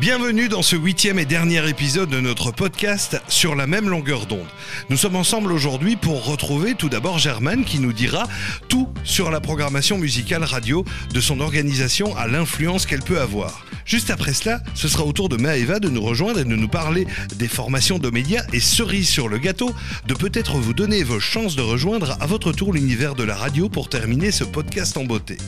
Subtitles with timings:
[0.00, 4.46] Bienvenue dans ce huitième et dernier épisode de notre podcast sur la même longueur d'onde.
[4.90, 8.28] Nous sommes ensemble aujourd'hui pour retrouver tout d'abord Germaine qui nous dira
[8.68, 13.64] tout sur la programmation musicale radio, de son organisation à l'influence qu'elle peut avoir.
[13.84, 16.68] Juste après cela, ce sera au tour de Maëva de nous rejoindre et de nous
[16.68, 19.74] parler des formations de médias et cerise sur le gâteau,
[20.06, 23.68] de peut-être vous donner vos chances de rejoindre à votre tour l'univers de la radio
[23.68, 25.38] pour terminer ce podcast en beauté.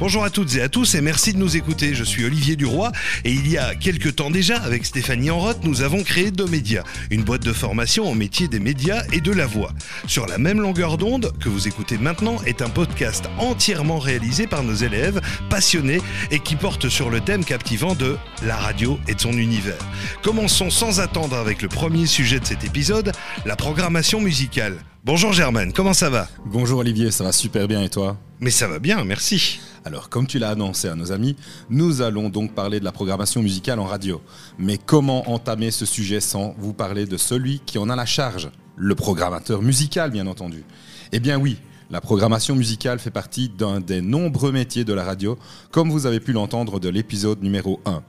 [0.00, 1.94] Bonjour à toutes et à tous et merci de nous écouter.
[1.94, 2.90] Je suis Olivier Duroy
[3.24, 7.22] et il y a quelques temps déjà, avec Stéphanie Enroth, nous avons créé Domédia, une
[7.22, 9.72] boîte de formation en métier des médias et de la voix.
[10.08, 14.64] Sur la même longueur d'onde que vous écoutez maintenant est un podcast entièrement réalisé par
[14.64, 16.00] nos élèves passionnés
[16.32, 19.78] et qui porte sur le thème captivant de la radio et de son univers.
[20.22, 23.12] Commençons sans attendre avec le premier sujet de cet épisode,
[23.46, 24.76] la programmation musicale.
[25.04, 26.28] Bonjour Germaine, comment ça va?
[26.46, 28.18] Bonjour Olivier, ça va super bien et toi?
[28.40, 29.60] Mais ça va bien, merci.
[29.86, 31.36] Alors, comme tu l'as annoncé à nos amis,
[31.68, 34.22] nous allons donc parler de la programmation musicale en radio.
[34.58, 38.50] Mais comment entamer ce sujet sans vous parler de celui qui en a la charge?
[38.76, 40.64] Le programmateur musical, bien entendu.
[41.12, 41.58] Eh bien oui,
[41.90, 45.38] la programmation musicale fait partie d'un des nombreux métiers de la radio,
[45.70, 48.02] comme vous avez pu l'entendre de l'épisode numéro 1.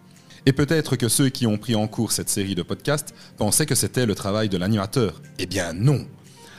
[0.46, 3.76] Et peut-être que ceux qui ont pris en cours cette série de podcasts pensaient que
[3.76, 5.22] c'était le travail de l'animateur.
[5.40, 6.08] Eh bien non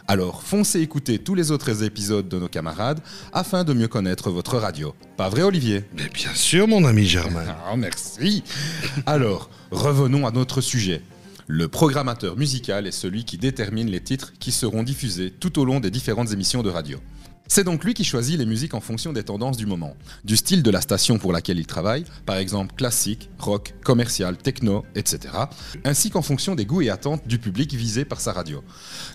[0.08, 3.00] alors foncez écouter tous les autres épisodes de nos camarades
[3.32, 4.94] afin de mieux connaître votre radio.
[5.16, 5.84] Pas vrai Olivier?
[5.96, 7.44] Mais bien sûr mon ami Germain.
[7.68, 8.44] Ah merci.
[9.04, 11.02] Alors, revenons à notre sujet.
[11.48, 15.80] Le programmateur musical est celui qui détermine les titres qui seront diffusés tout au long
[15.80, 16.98] des différentes émissions de radio.
[17.48, 20.62] C'est donc lui qui choisit les musiques en fonction des tendances du moment, du style
[20.62, 25.34] de la station pour laquelle il travaille, par exemple classique, rock, commercial, techno, etc.,
[25.84, 28.64] ainsi qu'en fonction des goûts et attentes du public visé par sa radio.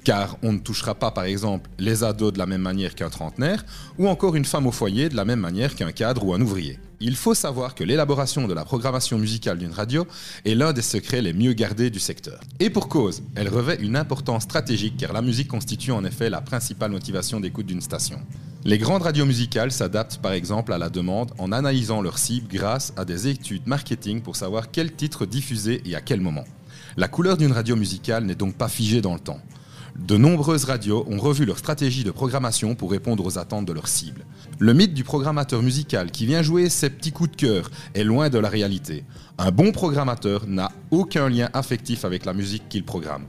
[0.03, 3.65] Car on ne touchera pas par exemple les ados de la même manière qu'un trentenaire,
[3.97, 6.79] ou encore une femme au foyer de la même manière qu'un cadre ou un ouvrier.
[7.03, 10.05] Il faut savoir que l'élaboration de la programmation musicale d'une radio
[10.45, 12.39] est l'un des secrets les mieux gardés du secteur.
[12.59, 16.41] Et pour cause, elle revêt une importance stratégique car la musique constitue en effet la
[16.41, 18.19] principale motivation d'écoute d'une station.
[18.65, 22.93] Les grandes radios musicales s'adaptent par exemple à la demande en analysant leur cible grâce
[22.95, 26.45] à des études marketing pour savoir quel titre diffuser et à quel moment.
[26.97, 29.41] La couleur d'une radio musicale n'est donc pas figée dans le temps.
[29.97, 33.87] De nombreuses radios ont revu leur stratégie de programmation pour répondre aux attentes de leur
[33.87, 34.25] cible.
[34.59, 38.29] Le mythe du programmateur musical qui vient jouer ses petits coups de cœur est loin
[38.29, 39.03] de la réalité.
[39.37, 43.25] Un bon programmateur n'a aucun lien affectif avec la musique qu'il programme.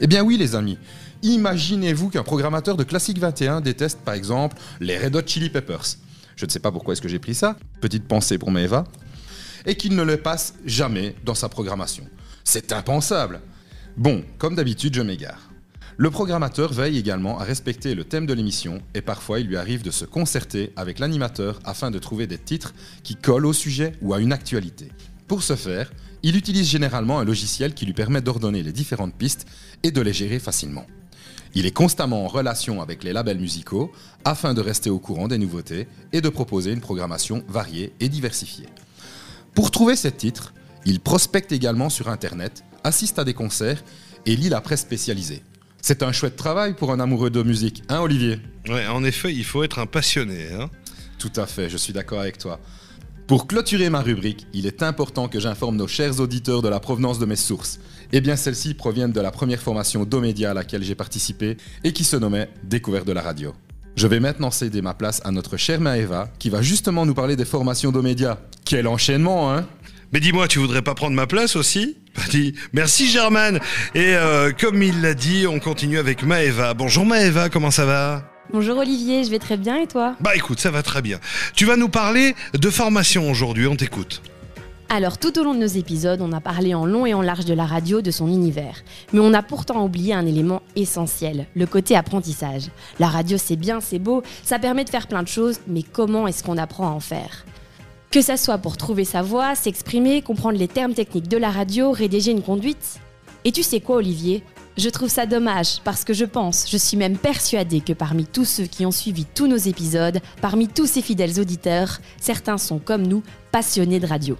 [0.00, 0.78] Eh bien oui les amis,
[1.22, 5.96] imaginez-vous qu'un programmateur de Classique 21 déteste par exemple les Red Hot Chili Peppers.
[6.36, 8.84] Je ne sais pas pourquoi est-ce que j'ai pris ça, petite pensée pour Maeva,
[9.64, 12.04] et qu'il ne le passe jamais dans sa programmation.
[12.44, 13.40] C'est impensable.
[13.96, 15.50] Bon, comme d'habitude, je m'égare.
[15.98, 19.82] Le programmateur veille également à respecter le thème de l'émission et parfois il lui arrive
[19.82, 24.12] de se concerter avec l'animateur afin de trouver des titres qui collent au sujet ou
[24.12, 24.92] à une actualité.
[25.26, 25.90] Pour ce faire,
[26.22, 29.46] il utilise généralement un logiciel qui lui permet d'ordonner les différentes pistes
[29.82, 30.86] et de les gérer facilement.
[31.54, 33.90] Il est constamment en relation avec les labels musicaux
[34.26, 38.68] afin de rester au courant des nouveautés et de proposer une programmation variée et diversifiée.
[39.54, 40.52] Pour trouver ces titres,
[40.84, 43.82] il prospecte également sur Internet, assiste à des concerts
[44.26, 45.42] et lit la presse spécialisée.
[45.82, 48.38] C'est un chouette travail pour un amoureux de musique, hein Olivier?
[48.68, 50.48] Ouais, en effet, il faut être un passionné.
[50.52, 50.68] Hein
[51.18, 52.58] Tout à fait, je suis d'accord avec toi.
[53.26, 57.18] Pour clôturer ma rubrique, il est important que j'informe nos chers auditeurs de la provenance
[57.18, 57.80] de mes sources.
[58.12, 62.04] Eh bien, celles-ci proviennent de la première formation d'Omédia à laquelle j'ai participé et qui
[62.04, 63.52] se nommait Découverte de la radio.
[63.96, 67.34] Je vais maintenant céder ma place à notre chère Maëva qui va justement nous parler
[67.34, 68.38] des formations d'Omédia.
[68.64, 69.66] Quel enchaînement, hein?
[70.12, 71.96] Mais dis-moi, tu voudrais pas prendre ma place aussi?
[72.72, 73.60] Merci Germaine.
[73.94, 76.74] Et euh, comme il l'a dit, on continue avec Maëva.
[76.74, 78.30] Bonjour Maëva, comment ça va?
[78.52, 80.14] Bonjour Olivier, je vais très bien et toi?
[80.20, 81.18] Bah écoute, ça va très bien.
[81.54, 84.22] Tu vas nous parler de formation aujourd'hui, on t'écoute.
[84.88, 87.44] Alors tout au long de nos épisodes, on a parlé en long et en large
[87.44, 88.84] de la radio, de son univers.
[89.12, 92.70] Mais on a pourtant oublié un élément essentiel, le côté apprentissage.
[93.00, 96.28] La radio c'est bien, c'est beau, ça permet de faire plein de choses, mais comment
[96.28, 97.44] est-ce qu'on apprend à en faire?
[98.16, 101.92] Que ça soit pour trouver sa voix, s'exprimer, comprendre les termes techniques de la radio,
[101.92, 102.98] rédiger une conduite.
[103.44, 104.42] Et tu sais quoi Olivier?
[104.78, 108.46] Je trouve ça dommage parce que je pense, je suis même persuadée que parmi tous
[108.46, 113.06] ceux qui ont suivi tous nos épisodes, parmi tous ces fidèles auditeurs, certains sont comme
[113.06, 113.22] nous
[113.52, 114.38] passionnés de radio.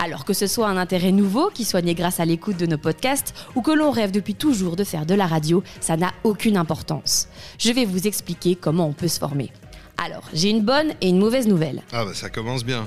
[0.00, 2.76] Alors que ce soit un intérêt nouveau qui soit né grâce à l'écoute de nos
[2.76, 6.56] podcasts ou que l'on rêve depuis toujours de faire de la radio, ça n'a aucune
[6.56, 7.28] importance.
[7.56, 9.52] Je vais vous expliquer comment on peut se former.
[9.96, 11.84] Alors, j'ai une bonne et une mauvaise nouvelle.
[11.92, 12.84] Ah bah ça commence bien.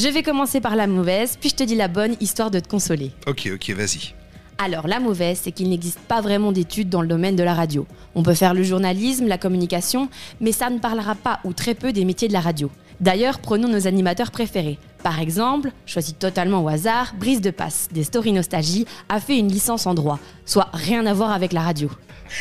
[0.00, 2.68] Je vais commencer par la mauvaise, puis je te dis la bonne, histoire de te
[2.68, 3.10] consoler.
[3.26, 4.14] Ok, ok, vas-y.
[4.56, 7.84] Alors la mauvaise, c'est qu'il n'existe pas vraiment d'études dans le domaine de la radio.
[8.14, 10.08] On peut faire le journalisme, la communication,
[10.40, 12.70] mais ça ne parlera pas ou très peu des métiers de la radio.
[13.00, 14.78] D'ailleurs, prenons nos animateurs préférés.
[15.02, 19.50] Par exemple, choisi totalement au hasard, Brise de Passe des Story Nostalgie a fait une
[19.50, 21.90] licence en droit, soit rien à voir avec la radio.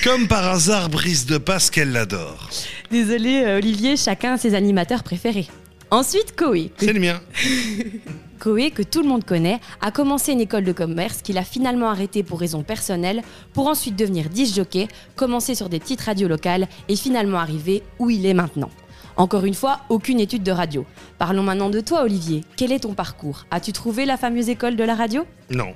[0.04, 2.52] Comme par hasard, Brise de Passe qu'elle l'adore.
[2.92, 5.48] Désolé euh, Olivier, chacun a ses animateurs préférés.
[5.90, 6.72] Ensuite, Koé.
[6.78, 7.22] C'est le mien.
[8.40, 11.90] Koé, que tout le monde connaît, a commencé une école de commerce qu'il a finalement
[11.90, 13.22] arrêtée pour raisons personnelles,
[13.54, 18.10] pour ensuite devenir disc jockey, commencer sur des petites radios locales et finalement arriver où
[18.10, 18.70] il est maintenant.
[19.16, 20.86] Encore une fois, aucune étude de radio.
[21.18, 22.44] Parlons maintenant de toi, Olivier.
[22.58, 23.46] Quel est ton parcours?
[23.50, 25.26] As-tu trouvé la fameuse école de la radio?
[25.50, 25.74] Non.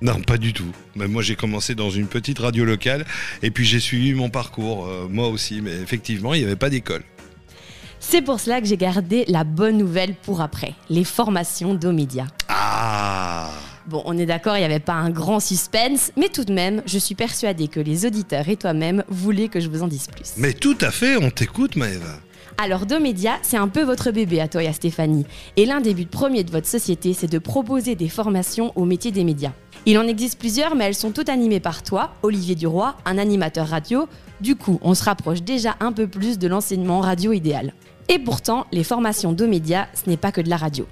[0.00, 0.72] Non, pas du tout.
[0.94, 3.04] Mais moi, j'ai commencé dans une petite radio locale
[3.42, 5.60] et puis j'ai suivi mon parcours, euh, moi aussi.
[5.60, 7.02] Mais effectivement, il n'y avait pas d'école.
[8.00, 12.26] C'est pour cela que j'ai gardé la bonne nouvelle pour après, les formations d'Omédia.
[12.48, 13.50] Ah
[13.86, 16.82] Bon, on est d'accord, il n'y avait pas un grand suspense, mais tout de même,
[16.84, 20.34] je suis persuadée que les auditeurs et toi-même voulaient que je vous en dise plus.
[20.36, 22.20] Mais tout à fait, on t'écoute, Maëva.
[22.58, 25.24] Alors, Domédia, c'est un peu votre bébé à toi et à Stéphanie.
[25.56, 29.10] Et l'un des buts premiers de votre société, c'est de proposer des formations au métier
[29.10, 29.52] des médias.
[29.86, 33.68] Il en existe plusieurs, mais elles sont toutes animées par toi, Olivier Duroy, un animateur
[33.68, 34.06] radio.
[34.40, 37.72] Du coup, on se rapproche déjà un peu plus de l'enseignement radio idéal.
[38.08, 40.86] Et pourtant, les formations Domédia, ce n'est pas que de la radio.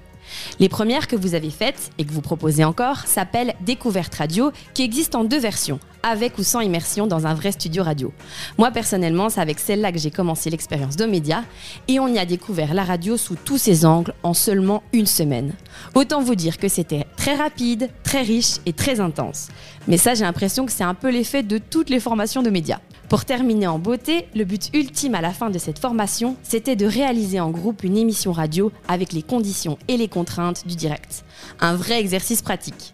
[0.59, 4.83] Les premières que vous avez faites et que vous proposez encore s'appellent Découverte Radio, qui
[4.83, 8.13] existent en deux versions, avec ou sans immersion dans un vrai studio radio.
[8.57, 11.43] Moi personnellement, c'est avec celle-là que j'ai commencé l'expérience de médias
[11.87, 15.53] et on y a découvert la radio sous tous ses angles en seulement une semaine.
[15.95, 19.49] Autant vous dire que c'était très rapide, très riche et très intense.
[19.87, 22.79] Mais ça, j'ai l'impression que c'est un peu l'effet de toutes les formations de médias.
[23.09, 26.85] Pour terminer en beauté, le but ultime à la fin de cette formation, c'était de
[26.85, 31.23] réaliser en groupe une émission radio avec les conditions et les contraintes du direct.
[31.61, 32.93] Un vrai exercice pratique.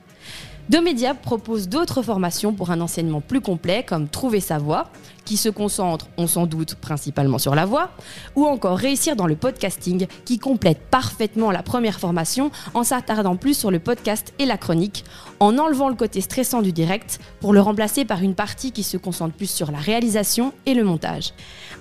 [0.69, 4.89] Domédia propose d'autres formations pour un enseignement plus complet, comme Trouver sa voix,
[5.25, 7.91] qui se concentre, on s'en doute, principalement sur la voix,
[8.35, 13.57] ou encore Réussir dans le podcasting, qui complète parfaitement la première formation en s'attardant plus
[13.57, 15.03] sur le podcast et la chronique,
[15.41, 18.95] en enlevant le côté stressant du direct pour le remplacer par une partie qui se
[18.95, 21.33] concentre plus sur la réalisation et le montage.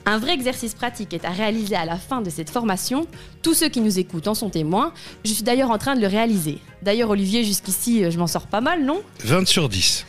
[0.05, 3.07] Un vrai exercice pratique est à réaliser à la fin de cette formation.
[3.43, 4.93] Tous ceux qui nous écoutent en sont témoins.
[5.25, 6.59] Je suis d'ailleurs en train de le réaliser.
[6.83, 9.01] D'ailleurs, Olivier, jusqu'ici, je m'en sors pas mal, non?
[9.25, 10.05] 20 sur 10.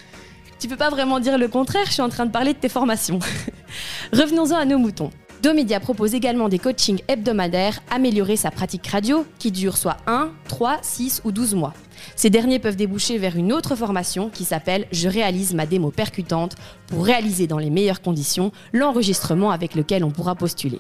[0.59, 2.69] Tu peux pas vraiment dire le contraire, je suis en train de parler de tes
[2.69, 3.19] formations.
[4.13, 5.11] Revenons-en à nos moutons.
[5.43, 10.77] Domédia propose également des coachings hebdomadaires, améliorer sa pratique radio, qui dure soit 1, 3,
[10.81, 11.73] 6 ou 12 mois.
[12.15, 16.55] Ces derniers peuvent déboucher vers une autre formation qui s'appelle Je réalise ma démo percutante
[16.87, 20.79] pour réaliser dans les meilleures conditions l'enregistrement avec lequel on pourra postuler.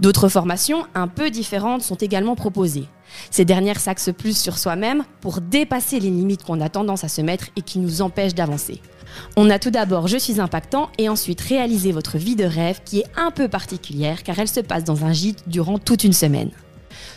[0.00, 2.86] D'autres formations un peu différentes sont également proposées.
[3.30, 7.20] Ces dernières s'axent plus sur soi-même pour dépasser les limites qu'on a tendance à se
[7.20, 8.80] mettre et qui nous empêchent d'avancer.
[9.36, 13.00] On a tout d'abord Je suis impactant et ensuite réaliser votre vie de rêve qui
[13.00, 16.50] est un peu particulière car elle se passe dans un gîte durant toute une semaine.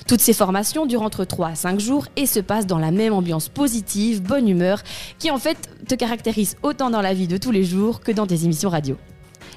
[0.07, 3.13] Toutes ces formations durent entre 3 à 5 jours et se passent dans la même
[3.13, 4.81] ambiance positive, bonne humeur,
[5.17, 5.57] qui en fait
[5.87, 8.97] te caractérise autant dans la vie de tous les jours que dans tes émissions radio.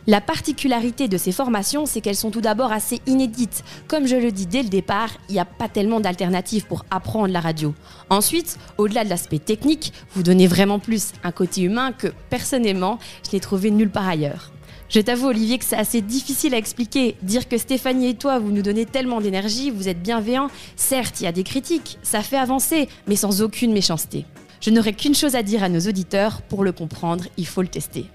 [0.09, 3.65] La particularité de ces formations, c'est qu'elles sont tout d'abord assez inédites.
[3.89, 7.33] Comme je le dis dès le départ, il n'y a pas tellement d'alternatives pour apprendre
[7.33, 7.75] la radio.
[8.09, 13.35] Ensuite, au-delà de l'aspect technique, vous donnez vraiment plus un côté humain que, personnellement, je
[13.35, 14.53] n'ai trouvé nulle part ailleurs.
[14.89, 17.17] Je t'avoue, Olivier, que c'est assez difficile à expliquer.
[17.23, 20.51] Dire que Stéphanie et toi, vous nous donnez tellement d'énergie, vous êtes bienveillants.
[20.77, 24.25] Certes, il y a des critiques, ça fait avancer, mais sans aucune méchanceté.
[24.61, 27.69] Je n'aurai qu'une chose à dire à nos auditeurs, pour le comprendre, il faut le
[27.69, 28.07] tester.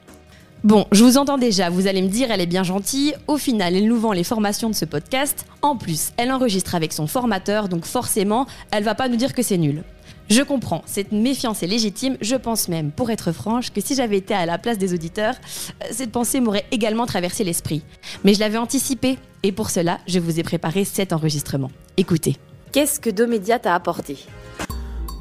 [0.63, 3.15] Bon, je vous entends déjà, vous allez me dire, elle est bien gentille.
[3.27, 5.47] Au final, elle nous vend les formations de ce podcast.
[5.63, 9.41] En plus, elle enregistre avec son formateur, donc forcément, elle va pas nous dire que
[9.41, 9.83] c'est nul.
[10.29, 12.15] Je comprends, cette méfiance est légitime.
[12.21, 15.33] Je pense même, pour être franche, que si j'avais été à la place des auditeurs,
[15.33, 17.81] euh, cette pensée m'aurait également traversé l'esprit.
[18.23, 21.71] Mais je l'avais anticipé, et pour cela, je vous ai préparé cet enregistrement.
[21.97, 22.37] Écoutez.
[22.71, 24.19] Qu'est-ce que Domédia t'a apporté?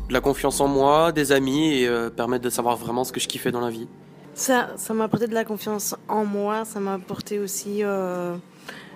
[0.08, 3.20] De la confiance en moi, des amis, et euh, permettre de savoir vraiment ce que
[3.20, 3.88] je kiffais dans la vie.
[4.34, 6.64] Ça, ça m'a apporté de la confiance en moi.
[6.64, 8.36] Ça m'a apporté aussi euh,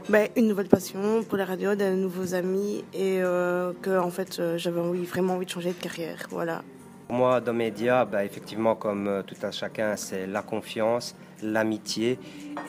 [0.08, 4.38] ben, une nouvelle passion pour la radio, de nouveaux amis et euh, que en fait
[4.38, 6.26] euh, j'avais envie, vraiment envie de changer de carrière.
[6.30, 6.62] Voilà.
[7.08, 12.18] Pour moi, dans Média, ben, effectivement, comme tout un chacun, c'est la confiance, l'amitié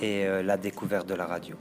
[0.01, 1.55] et euh, la découverte de la radio.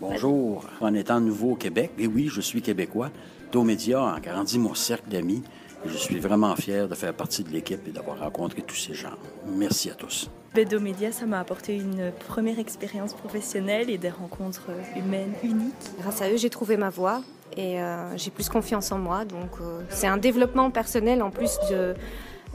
[0.00, 3.10] Bonjour, en étant nouveau au Québec, et oui, je suis québécois,
[3.52, 5.42] Domédia a agrandi mon cercle d'amis
[5.84, 8.94] et je suis vraiment fier de faire partie de l'équipe et d'avoir rencontré tous ces
[8.94, 9.16] gens.
[9.46, 10.30] Merci à tous.
[10.52, 15.74] Bedo Média, ça m'a apporté une première expérience professionnelle et des rencontres humaines uniques.
[16.00, 17.22] Grâce à eux, j'ai trouvé ma voie
[17.56, 19.24] et euh, j'ai plus confiance en moi.
[19.24, 21.94] Donc euh, c'est un développement personnel en plus de,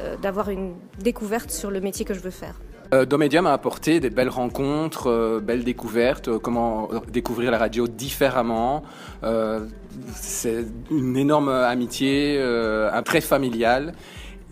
[0.02, 2.60] euh, d'avoir une découverte sur le métier que je veux faire.
[2.94, 7.88] Euh, Domédia m'a apporté des belles rencontres, euh, belles découvertes, euh, comment découvrir la radio
[7.88, 8.84] différemment.
[9.24, 9.68] Euh,
[10.14, 13.94] c'est une énorme amitié, euh, un trait familial.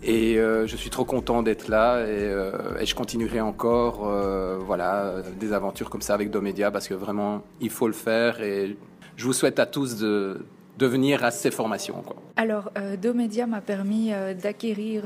[0.06, 5.14] Et euh, je suis trop content d'être là et, euh, je continuerai encore euh, voilà,
[5.40, 8.76] des aventures comme ça avec Domédia parce que vraiment il faut le faire et
[9.16, 10.44] je vous souhaite à tous de,
[10.78, 12.04] venir à ces formations.
[12.36, 12.70] Alors,
[13.00, 14.10] Domédia m'a permis
[14.42, 15.04] d'acquérir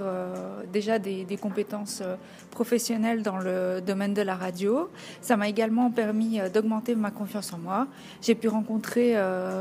[0.72, 2.02] déjà des, compétences
[2.50, 4.88] professionnelles dans le domaine de la radio.
[5.20, 7.86] Ça m'a également permis d'augmenter ma confiance en moi.
[8.22, 9.14] J'ai pu rencontrer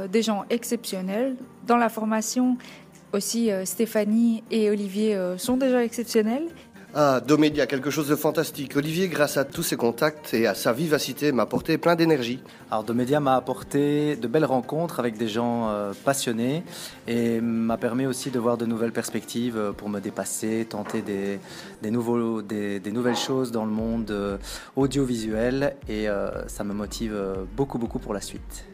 [0.09, 1.35] des gens exceptionnels.
[1.67, 2.57] Dans la formation,
[3.13, 6.47] aussi euh, Stéphanie et Olivier euh, sont déjà exceptionnels.
[6.95, 8.75] Ah, Domédia, quelque chose de fantastique.
[8.77, 12.39] Olivier, grâce à tous ses contacts et à sa vivacité, m'a apporté plein d'énergie.
[12.71, 16.63] Alors Domédia m'a apporté de belles rencontres avec des gens euh, passionnés
[17.07, 21.39] et m'a permis aussi de voir de nouvelles perspectives pour me dépasser, tenter des,
[21.83, 24.37] des, nouveaux, des, des nouvelles choses dans le monde euh,
[24.77, 27.15] audiovisuel et euh, ça me motive
[27.55, 28.65] beaucoup beaucoup pour la suite.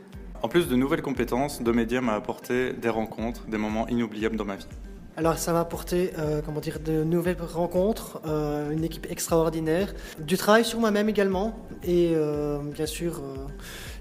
[0.44, 4.58] En plus de nouvelles compétences, Domédia m'a apporté des rencontres, des moments inoubliables dans ma
[4.58, 4.68] vie.
[5.16, 10.36] Alors ça m'a apporté euh, comment dire, de nouvelles rencontres, euh, une équipe extraordinaire, du
[10.36, 13.38] travail sur moi-même également et euh, bien sûr euh,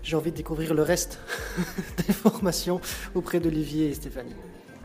[0.03, 1.21] j'ai envie de découvrir le reste
[2.07, 2.81] des formations
[3.15, 4.35] auprès d'Olivier et Stéphanie.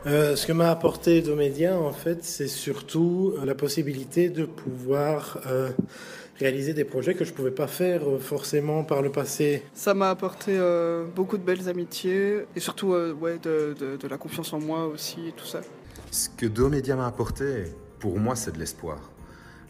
[0.06, 5.40] Euh, ce que m'a apporté Domédia, en fait, c'est surtout euh, la possibilité de pouvoir
[5.48, 5.70] euh,
[6.38, 9.62] réaliser des projets que je ne pouvais pas faire euh, forcément par le passé.
[9.74, 14.08] Ça m'a apporté euh, beaucoup de belles amitiés et surtout euh, ouais, de, de, de
[14.08, 15.60] la confiance en moi aussi et tout ça.
[16.10, 17.64] Ce que Domédia m'a apporté,
[17.98, 19.10] pour moi, c'est de l'espoir.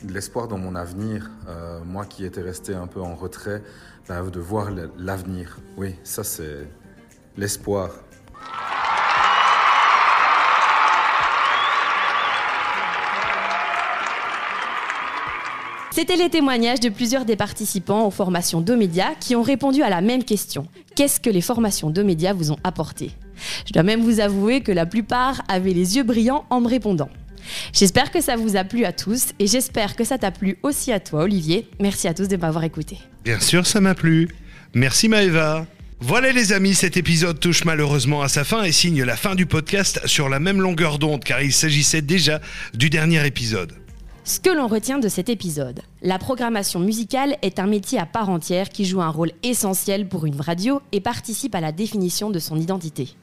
[0.03, 1.31] De l'espoir dans mon avenir.
[1.49, 3.63] Euh, moi qui étais resté un peu en retrait,
[4.09, 5.59] ben, de voir l'avenir.
[5.77, 6.69] Oui, ça c'est
[7.37, 7.91] l'espoir.
[15.99, 20.01] C'était les témoignages de plusieurs des participants aux formations Domédia qui ont répondu à la
[20.01, 20.69] même question.
[20.95, 23.11] Qu'est-ce que les formations Domédia vous ont apporté?
[23.67, 27.09] Je dois même vous avouer que la plupart avaient les yeux brillants en me répondant.
[27.73, 30.93] J'espère que ça vous a plu à tous et j'espère que ça t'a plu aussi
[30.93, 31.69] à toi Olivier.
[31.81, 32.99] Merci à tous de m'avoir écouté.
[33.25, 34.29] Bien sûr, ça m'a plu.
[34.75, 35.67] Merci Maëva.
[35.99, 39.47] Voilà les amis, cet épisode touche malheureusement à sa fin et signe la fin du
[39.47, 42.41] podcast sur la même longueur d'onde car il s'agissait déjà
[42.73, 43.73] du dernier épisode.
[44.29, 48.29] Ce que l'on retient de cet épisode, la programmation musicale est un métier à part
[48.29, 52.39] entière qui joue un rôle essentiel pour une radio et participe à la définition de
[52.39, 53.17] son identité.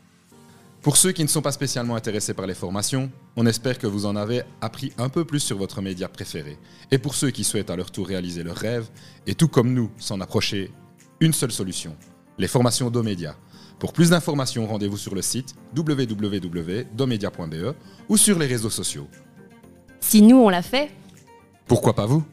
[0.82, 4.08] Pour ceux qui ne sont pas spécialement intéressés par les formations, on espère que vous
[4.08, 6.58] en avez appris un peu plus sur votre média préféré.
[6.90, 8.90] Et pour ceux qui souhaitent à leur tour réaliser leurs rêves,
[9.28, 10.72] et tout comme nous, s'en approcher,
[11.20, 11.96] une seule solution,
[12.40, 13.36] les formations Domédia.
[13.78, 17.76] Pour plus d'informations, rendez-vous sur le site www.domedia.be
[18.10, 19.08] ou sur les réseaux sociaux.
[20.08, 20.92] Si nous on l'a fait,
[21.68, 22.24] Pourquoi pas vous?